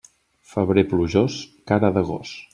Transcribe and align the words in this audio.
Febrer 0.53 0.83
plujós, 0.95 1.37
cara 1.73 1.95
de 2.01 2.05
gos. 2.11 2.35